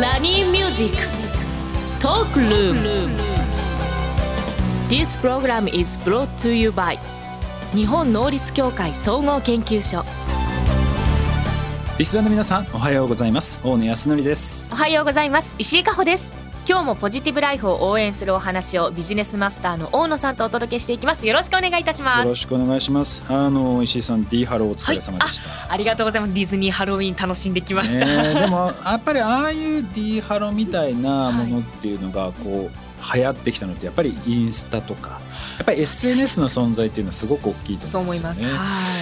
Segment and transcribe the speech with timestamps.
[0.00, 0.96] ラニーミュージック
[2.02, 2.80] トークルーム
[4.88, 6.98] This program is brought to you by
[7.72, 10.04] 日本能率協会総合研究所
[11.96, 13.60] リスナーの皆さんおはようございます。
[13.62, 14.66] 大野泰敬です。
[14.72, 15.54] おはようございます。
[15.58, 21.26] 石井加穂です今日もポジティブライフを応援するお話をビジネスマスターの大野さんとお届けしていきます。
[21.26, 22.24] よろしくお願いいたします。
[22.24, 23.22] よろしくお願いします。
[23.28, 26.32] あの石井さん D ハローお疲れ様でした、はい、あありがとうございます。
[26.32, 32.83] ディズニーハロウィン楽しんできました、ね、でもやっぱりああいう D ハロみたいなものっていうのがこう、
[33.14, 35.20] 流行ってきたのってやっぱりインスタとか
[35.58, 38.56] やっぱり SNS の存在っていうのはすごく大きいと思うんですよね。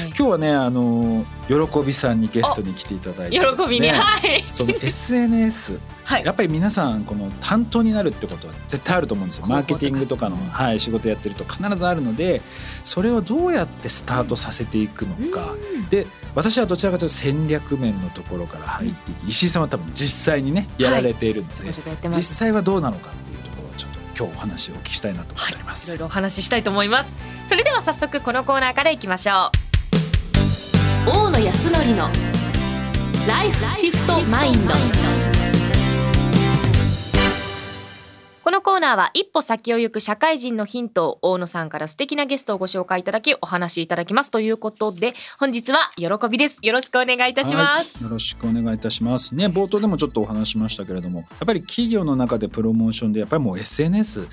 [0.08, 4.44] 今日はねあの喜びさんにゲストに来ていただいて、ね、喜びにはい。
[4.50, 9.46] その SNS はい、やっぱり皆さんこの担当になるってことは絶対あると思うんですよ。
[9.46, 12.42] マーケティングとかの、はい、仕事やってると必ずあるので
[12.84, 15.54] それをどうやってスタートさせていくのか、
[15.90, 21.72] で私はどちらかというと戦略面のところから入っていき、石井さんは多分実際にねやられているので、はい、
[22.08, 23.10] 実際はどうなのか
[24.16, 27.16] 今日お話をお聞きしたいなと思っております、はい、いろいろお話ししたいと思います。
[27.46, 29.50] それでは早速このコーナーからいきましょ
[31.06, 31.10] う。
[31.10, 32.10] 大野康則の
[33.26, 34.74] ライフシフトマインド
[38.82, 54.26] ナーは一歩先を行く社会人のヒントを大野さんから素敵なゲストをご紹介いただきお話しいただきますということで本日は喜びですよろしくお願いいたします、はい、よろしくお願いいたしますね冒頭でもちょっとお話しましたけれどもやっぱり企業の中でプロモーションでやっぱりもう SNS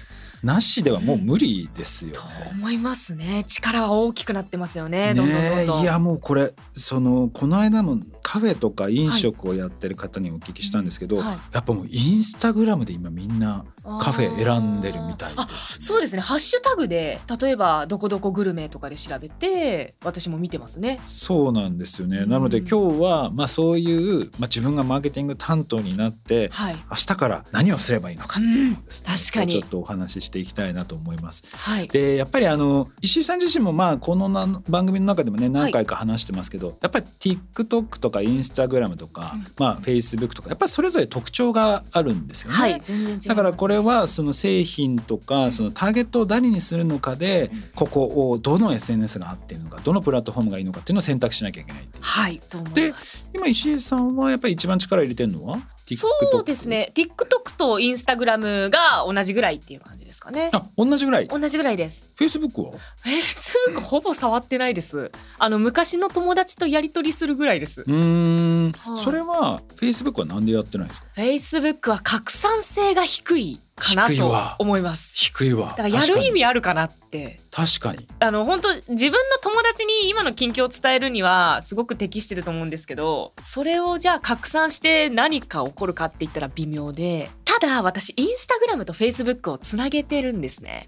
[0.43, 2.13] なしではもう無理ですよね。
[2.13, 3.43] と思いますね。
[3.45, 5.13] 力は大きくなってますよね。
[5.13, 11.25] どんどんどんどんいやもうこれそのこの間もカフェとか飲食をやってる方にお聞きしたんですけど、はい。
[11.27, 13.65] はい、やっぱもうインスタグラムで今みんな
[13.99, 16.21] カフェ選んでるみたいです、ね、そうですね。
[16.21, 20.99] ハッシュタグで例えばどこどこグルメとかで調べて私も見てますね。
[21.05, 22.67] そうなんですよね、うん、なので今
[22.97, 29.51] 日はまあそういう、まあ、自分がマーケティング担当になって、はい、明日から何をすればいいのかっていうのをですね、うん、確かに。
[29.53, 34.29] ちょっとお話ししていきたいなと思います、はい、でやっぱりあの石井さん自身もまあこの
[34.69, 42.57] 番組の中でもね何回か話してますけど、やっぱり TikTok とかインスタグラムとか、うん、まあフェイスブックとかやっぱりそれぞれ特徴があるんですよね。
[42.57, 51.87] はい、全然だからこれはその製品とかそのターゲットを誰にするのかで、ここをどの SNS が合っているのかどのプラットフォームがいいのかっていうのを選択しなきゃいけない。
[51.99, 52.41] はい
[52.73, 52.93] で
[53.33, 55.59] 今石井さんはやっぱり一番力入れてるのは？
[55.95, 56.07] そ
[56.39, 56.91] うですね。
[56.95, 60.49] TikTok と Instagram が同じぐらいっていう感じですかね。
[60.53, 61.27] あ同じぐらい？
[61.27, 62.09] 同じぐらいです。
[62.17, 62.71] Facebook は
[63.03, 65.11] ？Facebook ほぼ触ってないです。
[65.37, 67.83] あの昔の友達とやり取りするぐらいです。
[67.87, 75.17] うん、はあ、それは Facebook はなんでやってないですか？Facebook は拡散性が低いかなと思います。
[75.17, 75.69] 低いわ。
[75.69, 77.39] だからやる意味あるかなって。
[77.51, 78.07] 確かに。
[78.19, 90.87] あの本当自分の友達に今の近況を伝えるにはすごく適してると思うんですけどそれをじゃあ拡散して何か起こるかって言ったら微妙でただ私インスタグラムとフェイスブックをつなげてるんですね。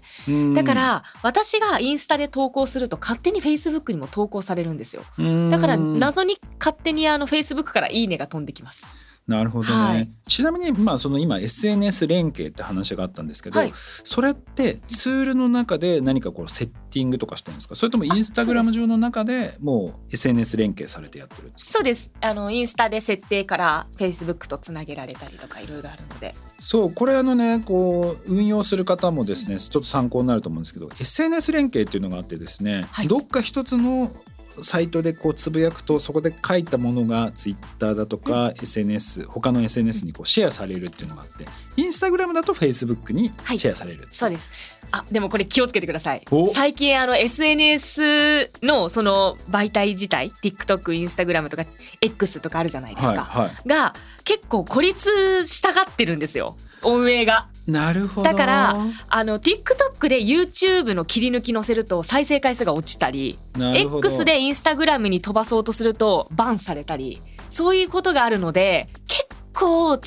[0.54, 5.02] だから私がインスタで投稿すると勝手にフェイスブックにも投稿されるんですよ。
[5.50, 8.86] だから謎に勝手にあのフェイスブックからいいねが飛んできます
[9.32, 17.74] なるほどね、はい、ちなみにまあその今 SNS 連携って話があったんですけど、はい、それってツールの中で何かこうセッティングとかしてるんですか？
[17.74, 22.10] それともインスタグラム上の中でもう SNS 連携されてやってるそうです。
[22.20, 26.34] あのインスタで設定からフェイスブックとつなげられたりとかいろいろあるので。
[26.58, 34.12] そうこれあのねこう運用する方もですねちょっと参考になると思うんですけど SNS 連携っていうのがあってですね、はい、どっか一つの
[34.60, 41.46] サイトでこうつぶやくとそこで書いたものがツイッターだとか SNS、他の SNS にこうシェアされるっていうのがあって
[41.76, 44.50] インスタグラムだとフェイスブックにシェアされる、はい、そうです。
[44.90, 46.24] あでもこれ気をつけてください。
[46.52, 51.64] 最近あの SNS のその媒体自体 TikTok インスタグラムとか
[52.00, 56.56] X とかあるじゃないですか、はいはい、が結構孤立したがってるんですよ。
[56.84, 57.48] 運営が。
[57.66, 58.30] なるほど。
[58.30, 58.76] だから
[59.08, 70.00] あの TikTok で YouTube の切り抜き載せると再生回数が落ちたり X で Instagram に飛ばそうとするとバンされたりそういうことがあるので結構違う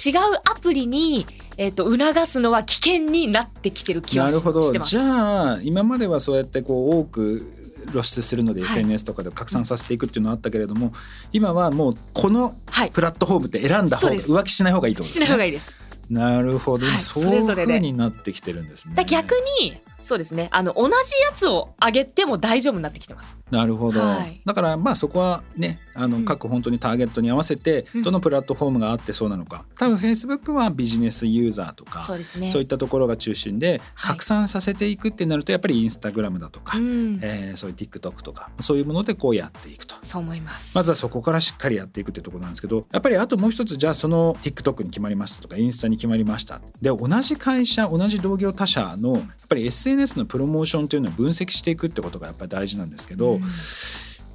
[0.51, 1.25] アプリに
[1.57, 4.45] えーと、促すのは危険になってきてる気はしてます。
[4.45, 4.83] なるほど。
[4.83, 7.49] じゃあ今まではそうやってこう多く
[7.91, 10.91] 露出するので SNS とかで拡散させていくっていうのはあったけれども、
[11.31, 12.55] 今はもうこの
[12.93, 15.84] プラットフォームって選んだ方が、浮気しない方がいいと思います、ね、しない方がいいです。
[16.09, 18.95] なるほど、はい、そういうふうになってきてるんですね。
[19.05, 20.49] 逆にそうですね。
[20.51, 23.37] あの同じやつを上げても大丈夫になってきてます。
[23.51, 39.95] なるほど、はい、だからまあそこはねあの各本当にターゲットに合わせてどのプラットフォームがあってそうなのか、多分フェイスブックはビジネスユーザーとかそうです、ね、そういったところが中心で拡散させていくってなるとやっぱりインスタグラムだとか、うん、えー、そういう TikTok とかそういうものでこうやっていくと。
[40.01, 40.75] そう思います。
[40.75, 46.59] まずはそこからしっかりやっていくってところなんですけどやっぱりあともう一つじゃあその TikTok に決まりましたとかインスタに決まりました。
[46.81, 53.41] で同じ会社同じ同業他社のやっぱり SNS のプロモーションというのを分析していくってことがやっぱり大事なんですけど、うん。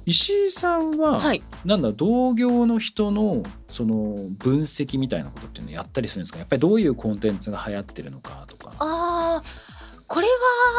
[0.03, 6.39] 石井さんは、はい、なんだ同業の人のその分析みたいなことっていうのやったりするんですか？
[6.39, 8.73] やっぱりどういうコンテンツが流行ってるのかとか。
[8.79, 9.41] あ
[10.07, 10.27] これ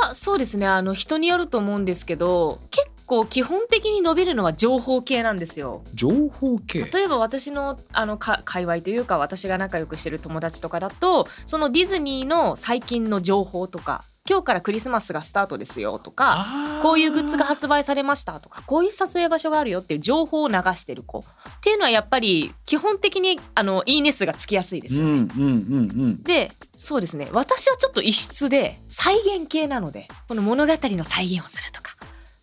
[0.02, 0.66] はそうですね。
[0.66, 5.84] あの人によると思うんですけど結構基本的に伸びるのは情報系なんですよ。
[5.94, 6.84] 情報系？
[6.84, 16.46] 例えば私のあのか界隈というか私が仲良くしてる友達とかだとそのディズニーの最近の情報とか今日からクリスマスがスタートですよとか
[16.82, 21.18] こういうグッズが発売されましたとかこういう撮影場所があるよっていう情報を流してる子。
[21.18, 21.24] っ
[21.60, 25.26] ていうのはやっぱり基本的にあのいいね数がつきやすいですよね。
[26.22, 27.28] でそうですね。
[27.32, 31.96] 私はちょっと異質で再現系なのでこの物語の再現をするとか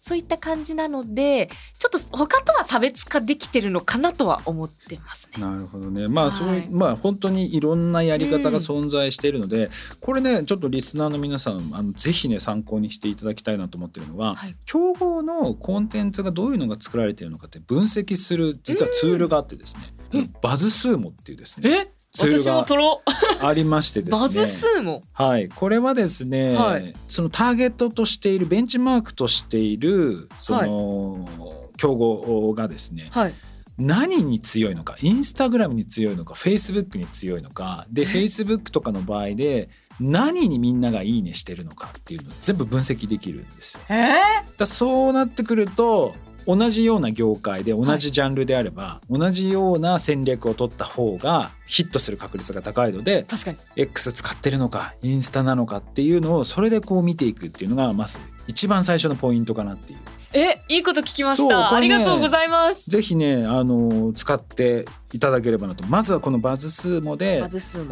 [0.10, 5.46] そういった感じなのでちょっと他とは差別化できてるのかなとは思ってますね。
[5.46, 6.08] なるほどね。
[6.08, 9.70] まあ、そういうまあ本当にいろんなやり方が存在しているので、うん、
[10.00, 21.92] これねちょっとリスナーの皆さんあのぜひね参考にしていただきたいなと思ってるのは、はい、競合のコンテンツがどういうのが作られているのかって分析する実はツールがあってですね、うん、バズスーモっていうですね。
[22.12, 24.18] ツールがありましてですね。
[24.20, 25.04] バズ数も。
[25.14, 25.50] はい。
[25.50, 33.34] これはですね、はい、そのターゲットとしているベンチマークとしているその、はい、競合がですね、はい、
[33.78, 39.70] 何に強いのかインスタグラムに強いのかフェイスブックに強いのかでフェイスブックとかの場合で
[40.00, 43.84] 何にみんながいいねしてるのかっていうのを全部分析できるんですよ。
[43.90, 43.94] え？
[43.94, 53.58] ー、だそうなってくると同じような業界で同じジャンルであれば、はい、同じような戦略を取った方がヒットする確率が高いので確かに。
[53.76, 58.20] X 使ってるのかインスタなのかっていうのをそれでこう見ていくっていうのがまず
[58.50, 60.00] 一番最初のポイントかなっていう。
[60.32, 62.90] えいいこと聞きました、ね、ありがとうございます。
[62.90, 65.84] ぜひねあの使っていただければなと。
[65.88, 67.44] まずはこのバズ数モで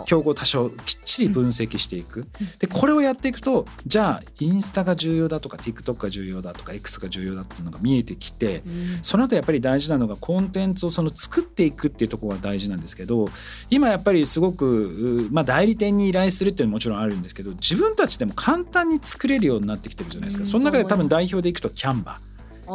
[0.06, 2.27] 競合多少きっちり分析していく、うん、
[2.59, 13.27] でこれをやっていくとじゃあインスタが重要だとか TikTok が重要だとか X が重要だっていうのが見えてきて、うん、その後やっぱり大事なのがコンテンツをその作っていくっていうところが大事なんですけど
[13.71, 22.27] 今やっぱりすごく、まあ、代理店に依頼するっていうのももちろんあるんですけど自分たちでも簡単に作れるようになってきてるじゃないですか、うん、その中で多分代表でいくとキャンバー。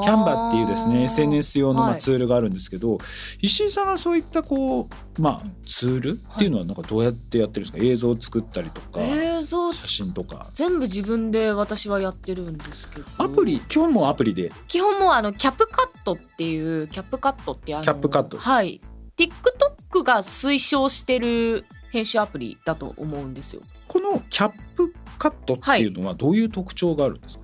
[0.03, 3.05] キャンバっていうですね SNS 用のまあツールがあるんですけど、は
[3.43, 4.89] い、石井さんはそういったこ
[5.19, 10.49] うまあツールっていうのはなんかどうやってやってるんですか、はい、映像を作ったりとか映像写真とか。
[10.55, 13.05] 全部自分で私はやってるんですけど。
[13.19, 13.61] アプリ？
[13.69, 14.51] 基本もアプリで。
[14.67, 18.39] 基本もあのキャップカットっていうキャップカットってあのキャップカット。
[18.39, 18.81] はい。
[19.19, 23.63] TikTok が推奨してる編集アプリだと思うんですよ。
[23.89, 27.42] このキャップカットっていうのはどういう特徴があるんですか、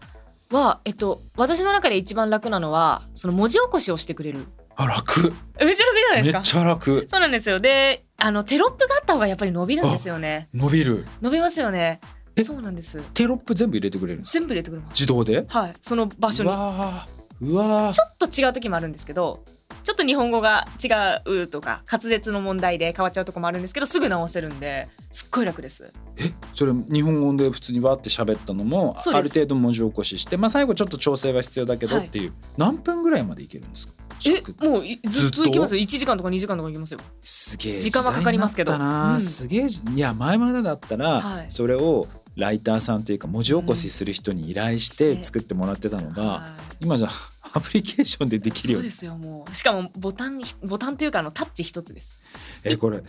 [0.51, 4.47] は、えっと、私の中で一番楽なのはその文字起こしをしてくれる。
[4.77, 5.23] あ楽。
[5.23, 6.39] めっちゃ楽じゃないですか。
[6.39, 7.07] めっちゃ楽。
[7.09, 7.61] そうなんですよ。
[7.61, 10.49] であのテロップがあった方がやっぱり伸びるんですよね。
[10.55, 11.07] 伸びる。
[11.21, 12.01] 伸びますよね。
[12.45, 13.03] そうなんです。
[13.15, 15.01] テロップ全部入れてくれる全部入れてくれます。
[15.01, 15.45] 自動で？
[15.49, 15.75] はい。
[15.81, 16.51] その場所に。
[16.51, 17.07] うわ
[17.41, 19.45] うわちょっと違う時もあるんですけど
[19.89, 20.89] ちょっと日本語が違
[21.25, 25.95] うとか滑舌の問題で変わっちゃうとこもあるんですけどすぐ直せるんですっごい楽です。
[26.19, 26.25] え？
[26.53, 33.95] それ日本語で普通にわって喋ったのもある程度文字起こしして、まあ、最後ちょっと調整は必要だけどっていう、はい、何分ぐらいまでいけるんですか？
[34.27, 34.43] え？
[34.69, 35.81] もうずっといきますよ。
[35.81, 37.01] 1時間とか2時間とかいきますよ。
[37.23, 47.09] すげえ時間はかかりますけど、うん、すげえいや前までだったら、はい、それをライターさんというか文字起こしする人に依頼して作ってもらってたのが、うんはい、今じゃ
[47.53, 49.55] アプリケーションでできるよそうですよもう。
[49.55, 52.21] しかもボタンボタンというかあのタッチ一つです。
[52.65, 53.03] えこれ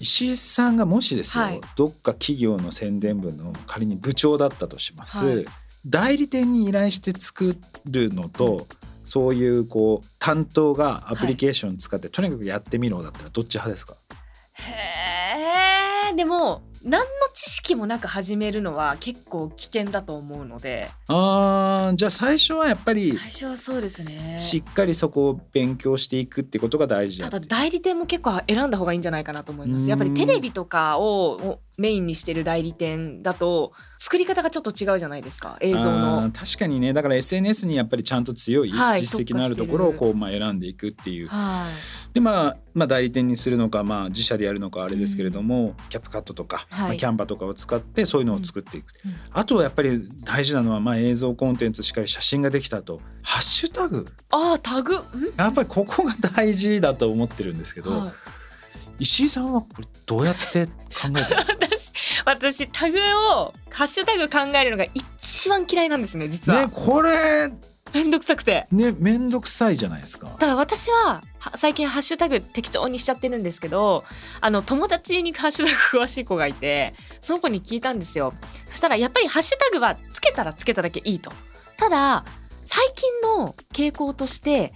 [0.00, 5.44] 石井さんがもしですよ、はい、どっか企業の宣伝部の仮に部長だったとします、はい、
[5.84, 8.66] 代理店に依頼して作るのと、うん、
[9.04, 13.96] そういうこう担当がアプリケーション使って、はい、とにかくやってみろだったらどっち派ですか？
[14.52, 20.88] へえでも何の知識もなく始めるのは結構危険だと思うので。
[21.08, 24.36] あじゃあ最初はやっぱり最初はそうですね。
[24.38, 29.88] しっかりそこを勉強していくってことが大事ただ代理店も結構選んだ方がいいんじゃないかなと思います。
[29.90, 36.30] やっぱりテレビとかをメインにしてる代理店だと作り方がちょっと違うじゃないですか映像の。
[36.32, 36.92] 確かにね。
[36.92, 41.64] だから SNS にやっぱりちゃんと強い実績のあるところをこう、まあ、選んでいくっていう、は
[42.10, 49.10] い、で、まあ、まあ代理店にするのか、まあ、自社でやるのかあれですけれども、うん、キャップカットとか、はい、まあ、キャンバとかを使ってそういうのを作っていく、うん。
[49.12, 54.06] うん、あとはやっぱり大事なのは、まあ、映像コンテンツしっかり写真ができたとハッシュタグ。
[54.30, 54.94] あタグ？
[55.36, 58.12] やっぱりここが大事だと思ってるんですけど、はい
[58.98, 60.72] 石井さんはこれどうやって考
[61.10, 61.92] えてます 私
[62.24, 66.66] 私タグをハッシュタグ考えるのが一番嫌いなんですね実は。
[66.66, 67.12] ねこれ
[67.94, 68.66] めんどくさくて。
[68.70, 70.26] ねめんどくさいじゃないですか。
[70.38, 71.22] ただ私は
[71.54, 74.04] 最近ハッシュタグ適当にしちゃってるんですけど
[74.40, 78.34] あの友達にハッシュタグ詳しい子がいてその子に聞いたんですよ。
[78.68, 81.32] そしたらやっぱりハッシュタグはつけたらつけただけいいと。
[81.76, 82.24] ただ
[82.64, 84.74] 最近の傾向として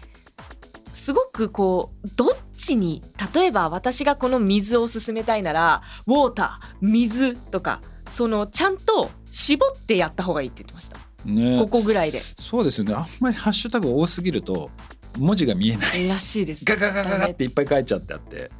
[0.93, 3.03] すごくこうどっちに
[3.35, 10.99] 例えば私がこの水を進めたいならウォーター水とかそのちゃんと絞ってやった方がいいって言ってました。
[11.25, 12.21] ね、ここぐらいで。
[12.21, 12.95] そうですよね。
[12.95, 14.71] あんまりハッシュタグ多すぎると
[15.19, 16.09] 文字が見えない。
[16.09, 16.65] らしいです。
[16.65, 18.51] ガガガガガっていっぱい書いちゃってあって。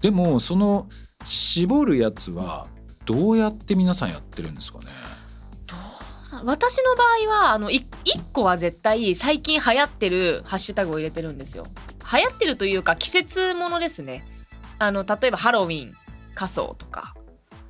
[0.00, 0.88] でもその
[1.24, 2.68] 絞るやつは
[3.04, 4.86] どうやって皆さんやってるんですかね？
[6.44, 7.86] 私の場合はあの 1,
[8.32, 11.66] 個は絶対最近流行ってるハッシュタグを入れてるんですよ。
[12.10, 14.26] 流行ってるというか季節ものですね。
[14.78, 15.92] あの例えばハロウィン
[16.34, 17.14] 仮装とか。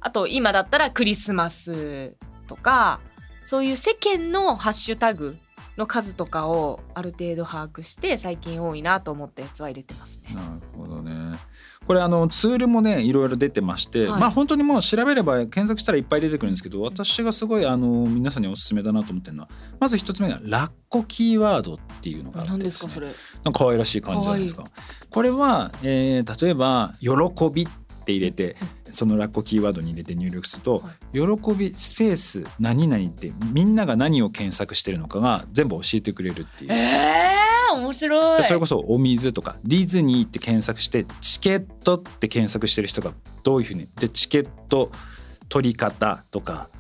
[0.00, 3.00] あと今だったらクリスマスとか
[3.42, 5.36] そういう世間のハッシュタグ
[5.78, 10.34] の数とかをある程度把握して最近多いなと思ったやつは入れてますね。
[10.34, 11.38] なるほどね。
[11.86, 23.12] これあのツールもねいろいろ出てまして、はい、まあ本当にもう調べれば検索したらいっぱい出てくるんですけど私がすごいあの皆さんにおすすめだなと思ってるのはまず一つ目がラッコキーワードっていうのがあって、ね、何ですかそれな
[23.50, 24.64] んか可愛らしい感じじゃないですか。
[25.10, 27.10] これは、えー、例えば喜
[27.54, 27.68] び
[28.08, 28.56] って入れて
[28.90, 31.20] そのラッコキーワードに入れて入力すると「喜
[31.54, 36.72] びスペース何々」ってみんなが何を検索してるのかが全部教えてくれるっていう。
[36.72, 38.44] えー、面白い。
[38.44, 43.12] それこそ「お水」とか「ディズニー」って検索して「チケット」って検索してる人が
[43.42, 44.90] どういうふうにでチケット
[45.50, 46.70] 取り方とか。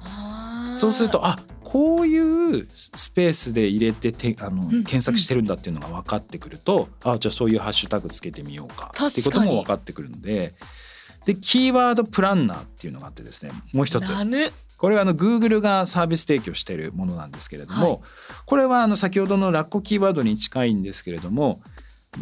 [0.70, 10.54] そうするとあこういうスペースで入れててあの、検索してるんだっていうのが分かってくるとあじゃあそういうハッシュタグつけてみようかっていうことも分かってくるので
[11.28, 14.10] でキーワードプランナーっていうのがあってですねもう一つ。
[14.78, 18.00] これはあの Google がサービス提供しているものなんですけれども、はい、
[18.46, 21.60] これはあの先ほどのラッコキーワードに近いんですけれども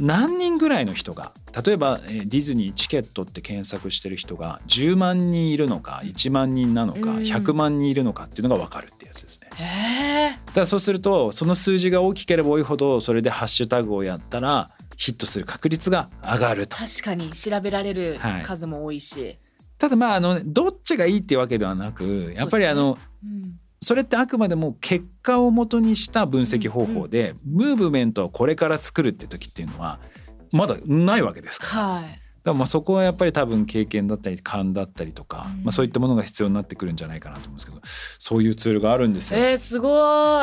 [0.01, 1.33] 何人ぐらいの人が
[1.65, 10.41] 例えばディズニーチケットって検索してる人が10万人いるのか1万人なのか100万人いるのかっていうのが分かるってやつですね。
[10.53, 16.77] だそうするとその数字が大きければ多いほどそれでハッシュタグをやったらヒットする確率が上がると。
[16.77, 19.39] 確かに調べられる数も多いし、はい、
[19.79, 30.01] ただまああのどっちがいいっていうわけではなくやっぱりあの、ねうん、それってあくまでも結果をもとにした分析方法で、うんうん、ムーブメントをこれから作るって時っていうのは
[30.53, 31.83] まだないわけですから。
[31.83, 32.23] はい。
[32.43, 39.41] だまあそこはやっぱり多分経験だったり勘だったりとか、うん、まあ、そういったものが必要になってくるんじゃないかなと思うんですけどそういうツールがあるんですよ。
[39.41, 39.89] えー、すご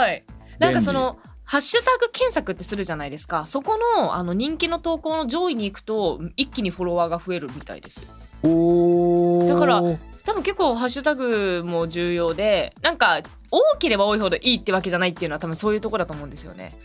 [0.06, 0.24] い。
[0.60, 3.46] なんかそのハッシュタグ検索ってするじゃないですか。
[3.46, 8.06] そこのあの人気の投稿の上位に行くと一気にフォロワーが増えるみたいです。
[8.44, 9.82] よだから
[10.26, 13.22] 多分結構ハッシュタグも重要でなんか
[13.52, 16.78] 多ければ多いほどいいってわけじゃないっていうのは多分そういうところだと思うんですよね。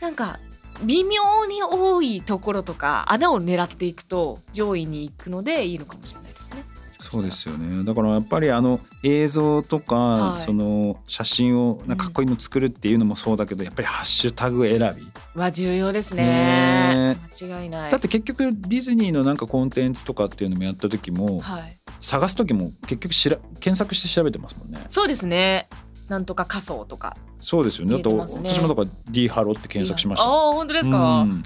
[0.00, 0.38] なんか
[0.82, 6.64] 微妙に多いところとか穴を狙っていくと上位に行くのでいいのかもしれないですね
[6.98, 7.84] そうですよね。
[7.84, 15.40] だからやっぱりあの映像とか、はい、その写真をなんかかっこいいの作るっていうのもそうだけど、うん、やっぱりハッシュタグ選び。
[15.40, 17.16] は重要ですね。
[17.40, 17.90] 間違いない。
[17.90, 24.84] だって結局ディズニーのなんかコンテンツとかっていうのもやった時も、はい、探す時も結局しら検索して調べてますもんね。
[24.88, 25.68] そうですね。
[26.08, 27.16] なんとか仮想とか。
[27.40, 30.26] そうですよね、ね、私もだから D ハロって検索しました。
[30.26, 31.42] あ本当ですか、うん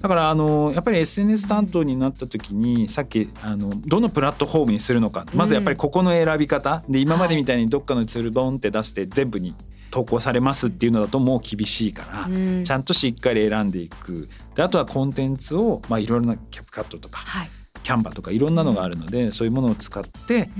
[0.00, 6.84] だからあのやっぱり SNS 担当になった時にさっきあのどのプラットフォームにするのかまずやっぱりここの選び方。
[6.88, 9.54] で今までみたいにどっかのツールドンって出して全部に
[9.90, 14.28] 投稿されますっていうのだともう厳しいから、ちゃんとしっかり選んでいく。
[14.54, 17.50] であとはコンテンツを、まあ、いろいろなキャプカットとか、はい、
[17.82, 20.50] キャンバとかいろんなのがあるので、そういうものを使って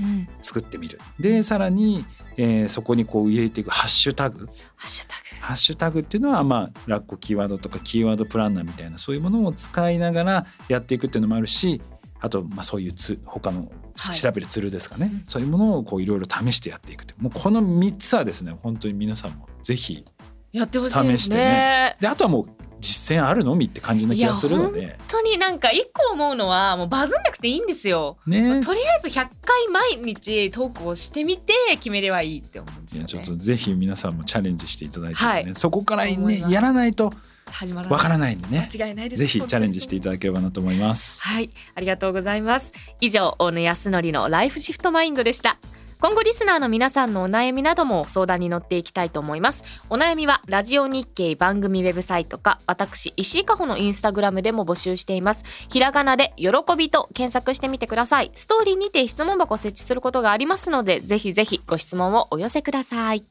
[0.41, 0.99] 作ってみる。
[1.19, 2.05] でさらに
[2.41, 4.47] えー、そこにこう入れていくハッシュタグ。
[4.77, 5.41] ハッシュタグ。
[5.41, 11.81] ハッシュタグっていうのはまあラッコキーワードとかキーワードプランナーみたいなそういうものを使いながらやっていくっていうのもあるし
[12.21, 20.05] あとまあそういうつ他の調べるツールですかね、はい、そういうものをこういろいろ試してやっていくもうこの3つはですね本当に皆さんもぜひ
[20.53, 21.97] やってほしいですね。
[21.99, 24.87] であとはもう実践あるのみって感じな気がするので。
[24.87, 37.11] 本当になんか一個思うのはもうバズんなくていいんですよ、ね、とりあえず100回毎日投稿してみて決めればいいって思うんですよ、ね、ちょっとぜひ皆さんもチャレンジしていただいてですね、はい、そこからねやらないと
[37.51, 38.69] 始まらわからないんでね。
[38.71, 39.21] 間違いないです。
[39.21, 41.27] ぜひチャレンジしていただければなと思います。
[41.27, 41.49] はい。
[41.75, 42.73] ありがとうございます。
[43.01, 45.57] 以上大野康則のライフシフトマインドでした
[46.01, 49.83] 今後リスナーの皆さんのお悩みなども相談に乗っていきたいと思います。
[49.89, 55.43] お悩みはラジオ日経番組ウェブサイトか私石井加穂のインスタグラムでも募集しています。
[55.67, 58.31] ひらがなで喜びと検索してみてください。
[58.33, 63.25] ストーリーにて質問箱設置することがありますのでぜひぜひご質問をお寄せください。